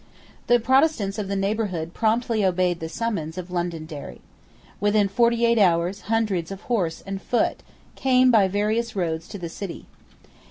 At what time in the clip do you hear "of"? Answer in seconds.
1.19-1.27, 3.37-3.51, 6.49-6.61